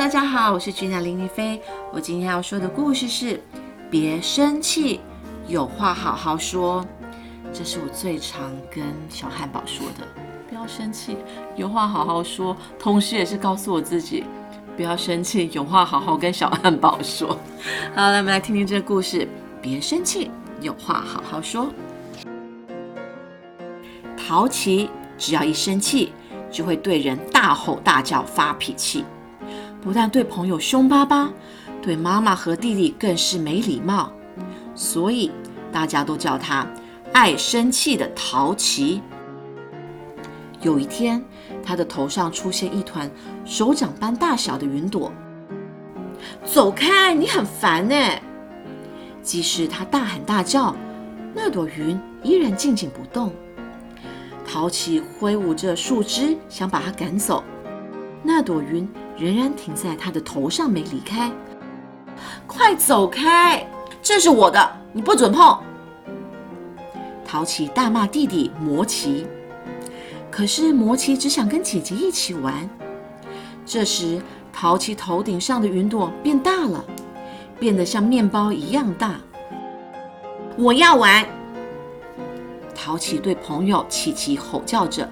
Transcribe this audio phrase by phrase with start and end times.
[0.00, 1.60] 大家好，我是君娜林丽菲。
[1.92, 3.38] 我今天要说的故事是：
[3.90, 4.98] 别生气，
[5.46, 6.82] 有话好好说。
[7.52, 10.06] 这是我最常跟小汉堡说的。
[10.48, 11.18] 不要生气，
[11.54, 12.56] 有话好好说。
[12.78, 14.24] 同时，也是告诉我自己，
[14.74, 17.38] 不要生气，有话好好跟小汉堡说。
[17.94, 19.28] 好，来我们来听听这个故事。
[19.60, 20.30] 别生气，
[20.62, 21.68] 有话好好说。
[24.16, 26.14] 淘气只要一生气，
[26.50, 29.04] 就会对人大吼大叫、发脾气。
[29.82, 31.32] 不但对朋友凶巴巴，
[31.80, 34.12] 对妈妈和弟弟更是没礼貌，
[34.74, 35.30] 所以
[35.72, 36.66] 大家都叫他
[37.12, 39.00] 爱生气的淘气。
[40.60, 41.24] 有一天，
[41.64, 43.10] 他的头上出现一团
[43.46, 45.10] 手掌般大小的云朵，
[46.44, 47.94] 走开，你很烦呢！
[49.22, 50.76] 即使他大喊大叫，
[51.34, 53.32] 那朵云依然静静不动。
[54.46, 57.42] 淘气挥舞着树枝，想把它赶走，
[58.22, 58.86] 那朵云。
[59.20, 61.30] 仍然停在他的头上没离开，
[62.46, 63.66] 快走开！
[64.00, 65.58] 这是我的，你不准碰！
[67.26, 69.26] 淘气大骂弟弟魔奇，
[70.30, 72.66] 可是魔奇只想跟姐姐一起玩。
[73.66, 76.82] 这时，淘气头顶上的云朵变大了，
[77.58, 79.16] 变得像面包一样大。
[80.56, 81.26] 我要玩！
[82.74, 85.06] 淘气对朋友琪琪吼叫着，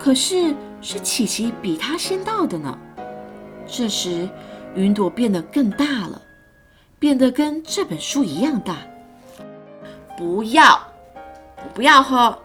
[0.00, 2.76] 可是是琪琪比他先到的呢。
[3.66, 4.28] 这时，
[4.74, 6.22] 云朵变得更大了，
[6.98, 8.76] 变得跟这本书一样大。
[10.16, 10.80] 不要，
[11.74, 12.38] 不要喝！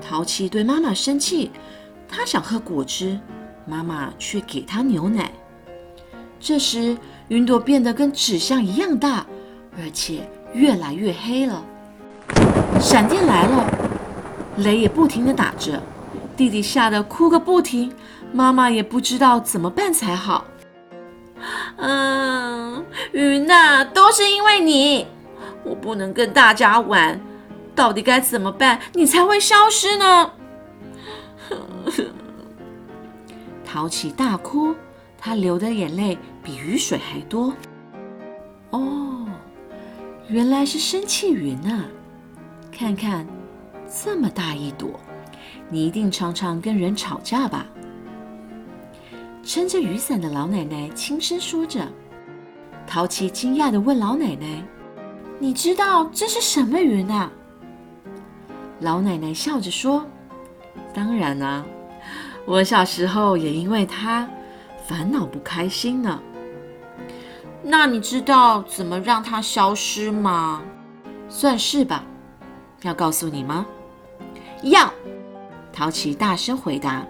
[0.00, 1.50] 淘气对妈妈生气，
[2.08, 3.18] 他想喝果汁，
[3.66, 5.30] 妈妈却给他牛奶。
[6.40, 6.96] 这时，
[7.28, 9.26] 云朵变得跟纸箱一样大，
[9.76, 11.64] 而且越来越黑了。
[12.80, 13.66] 闪电来了，
[14.58, 15.82] 雷也不停地打着，
[16.36, 17.92] 弟弟吓得哭个不停。
[18.34, 20.44] 妈妈也不知道怎么办才好。
[21.76, 25.06] 嗯，云呐，都是因为你，
[25.62, 27.20] 我不能跟大家玩，
[27.76, 30.32] 到底该怎么办，你才会消失呢？
[33.64, 34.74] 淘气大哭，
[35.16, 37.54] 他流的眼泪比雨水还多。
[38.70, 39.28] 哦，
[40.26, 41.84] 原来是生气云啊！
[42.72, 43.24] 看看，
[43.88, 44.98] 这么大一朵，
[45.68, 47.64] 你一定常常跟人吵架吧？
[49.44, 51.86] 撑着雨伞的老奶奶轻声说着。
[52.86, 54.62] 淘气惊讶地问老奶奶
[55.38, 57.30] ：“你知道这是什么云啊？”
[58.80, 60.04] 老奶奶笑着说
[60.92, 61.64] ：“当然啊，
[62.46, 64.28] 我小时候也因为它
[64.86, 66.20] 烦恼不开心呢。”
[67.62, 70.62] 那你知道怎么让它消失吗？
[71.28, 72.04] 算是吧。
[72.82, 73.64] 要告诉你吗？
[74.62, 74.92] 要。
[75.72, 77.02] 淘气大声回答。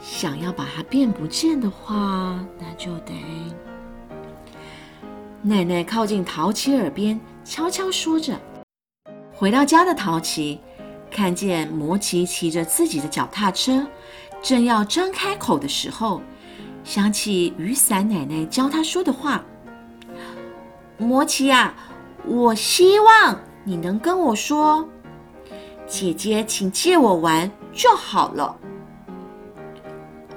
[0.00, 3.12] 想要把它变不见的话，那就得……
[5.42, 8.38] 奶奶靠近淘气耳边悄悄说着。
[9.32, 10.60] 回到家的淘气
[11.10, 13.86] 看见魔奇骑着自己的脚踏车，
[14.42, 16.20] 正要张开口的时候，
[16.82, 19.44] 想起雨伞奶奶教他说的话
[20.98, 21.74] ：“魔奇呀，
[22.24, 24.88] 我希望你能跟我说，
[25.86, 28.56] 姐姐，请借我玩就好了。”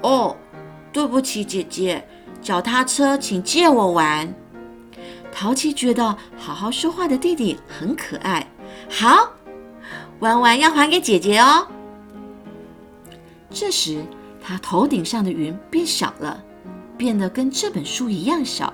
[0.02, 0.36] 哦，
[0.92, 2.06] 对不起，姐姐，
[2.40, 4.32] 脚踏车，请借我玩。
[5.32, 8.46] 淘气觉得好好说话的弟弟很可爱，
[8.90, 9.32] 好，
[10.18, 11.66] 玩完要还给姐姐哦。
[13.48, 14.04] 这时，
[14.42, 16.42] 他头顶上的云变小了，
[16.98, 18.72] 变得跟这本书一样小。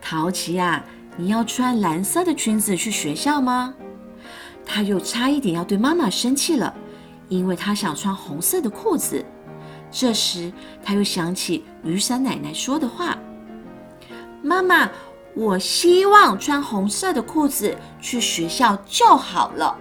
[0.00, 0.84] 淘气啊，
[1.16, 3.74] 你要穿蓝色的裙子去学校吗？
[4.66, 6.72] 他又差一点要对妈妈生气了，
[7.28, 9.24] 因为他想穿红色的裤子。
[9.96, 13.16] 这时，他又想起雨伞奶奶说的话
[14.42, 14.90] ：“妈妈，
[15.36, 19.78] 我希望穿红色的裤子去学校就好了。”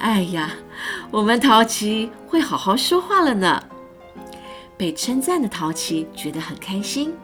[0.00, 0.50] 哎呀，
[1.10, 3.64] 我们淘气会好好说话了呢。
[4.76, 7.14] 被称赞的淘气觉得很开心。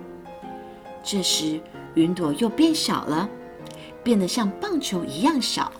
[1.04, 1.60] 这时，
[1.92, 3.28] 云朵又变小了，
[4.02, 5.70] 变得像棒球一样小。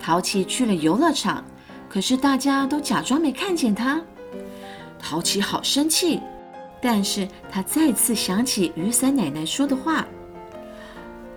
[0.00, 1.44] 淘气去了游乐场，
[1.90, 4.00] 可是大家都假装没看见他。
[5.06, 6.18] 淘气好生气，
[6.80, 10.06] 但是他再次想起雨伞奶奶说的话：“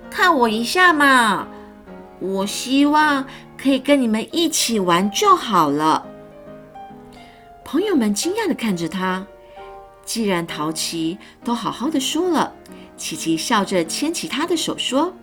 [0.10, 1.46] 看我一下嘛，
[2.22, 3.26] 我希望
[3.58, 6.08] 可以跟你们一起玩就好了。”
[7.66, 9.28] 朋友们惊讶的看着他。
[10.06, 12.54] 既然淘气都好好的说了，
[12.96, 15.14] 琪琪笑着牵起他的手说：“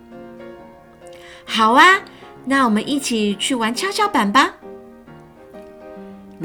[1.43, 1.99] 好啊，
[2.45, 4.53] 那我们一起去玩跷跷板吧。”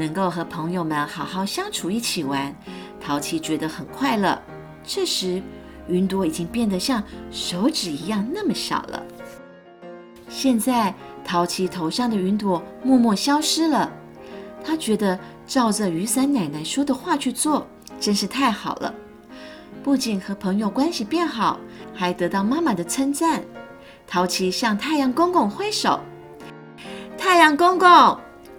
[0.01, 2.55] 能够和朋友们好好相处，一起玩，
[2.99, 4.41] 淘气觉得很快乐。
[4.83, 5.39] 这时，
[5.87, 9.03] 云朵已经变得像手指一样那么小了。
[10.27, 13.91] 现在，淘气头上的云朵默默消失了。
[14.63, 17.67] 他觉得照着雨伞奶奶说的话去做，
[17.99, 18.91] 真是太好了。
[19.83, 21.59] 不仅和朋友关系变好，
[21.93, 23.43] 还得到妈妈的称赞。
[24.07, 25.99] 淘气向太阳公公挥手
[27.19, 27.87] ：“太阳公公，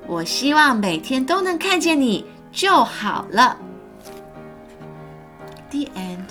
[0.06, 3.56] 我希望每天都能看见你就好了。”
[5.70, 6.26] The end。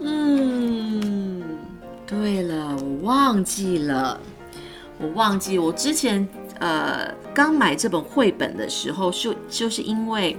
[0.00, 1.42] 嗯，
[2.06, 4.18] 对了，我忘记了，
[4.98, 6.26] 我忘记我之前
[6.60, 10.36] 呃刚买这本绘本的时候，就就是因为。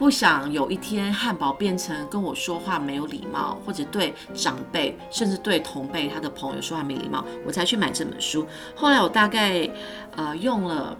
[0.00, 8.46] 不想有一天汉堡变成跟我说话没有礼貌，或者对长辈甚至对同辈他的朋友说话没礼貌，我才去买这本书。
[8.74, 9.68] 后来我大概
[10.16, 10.96] 呃用了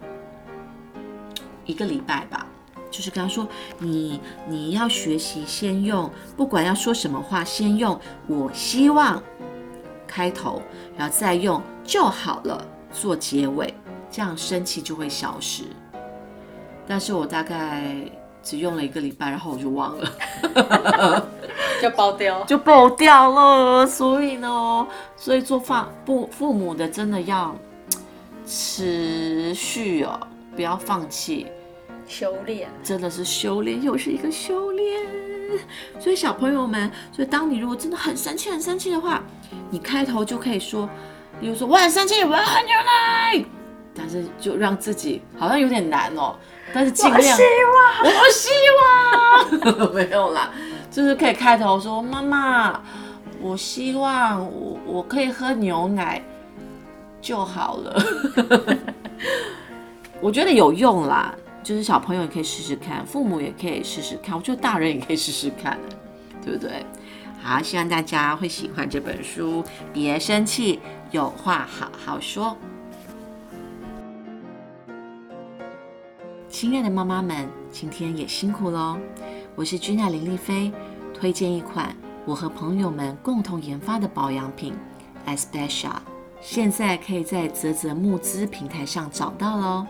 [1.65, 2.47] 一个礼拜吧，
[2.91, 3.49] 就是跟他说
[3.81, 9.23] ：“你你要学习先用，不管要说什么话，先用我希望
[10.07, 10.61] 开头，
[10.95, 12.63] 然后再用就好了
[12.93, 13.73] 做结尾，
[14.11, 15.65] 这样生气就会消失。”
[16.87, 18.05] 但是我大概。
[18.43, 21.27] 只用了一个礼拜，然后我就忘了，
[21.81, 23.87] 就爆掉， 就爆掉了。
[23.87, 27.55] 所以呢，所以做父父父母的真的要
[28.47, 30.19] 持续哦，
[30.57, 31.47] 不要放弃，
[32.07, 35.07] 修炼，真的是修炼，又是一个修炼。
[35.99, 39.23] 所以小朋友们，所以当你如果真的很生气、很生气的话，
[39.69, 40.89] 你开头就可以说，
[41.41, 43.45] 比如说我很生气，我要喝牛奶，
[43.95, 46.37] 但是就让自己好像有点难哦。
[46.73, 47.43] 但是尽量，我希
[47.75, 50.51] 望，我希望， 没有啦，
[50.91, 52.81] 就是可以开头说妈妈，
[53.41, 56.23] 我希望我我可以喝牛奶
[57.21, 58.03] 就好了。
[60.21, 65.79] 我觉得有用啦，就是小朋友也可以试试看，父母也可以试试看，我觉得大人也可以试试看，
[66.45, 66.85] 对不对？
[67.43, 69.65] 好，希望大家会喜欢这本书，
[69.95, 70.79] 别生气，
[71.11, 72.55] 有话好好说。
[76.61, 78.99] 亲爱的妈妈们，今天也辛苦喽！
[79.57, 80.71] 我是君娜林丽菲，
[81.15, 81.97] 推荐一款
[82.27, 84.75] 我和朋友们共同研发的保养品
[85.27, 85.97] ——Especial
[86.43, 89.87] 现在可以在泽泽募资平台上找到喽。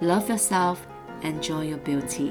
[0.00, 0.78] Love yourself,
[1.22, 2.30] enjoy your beauty.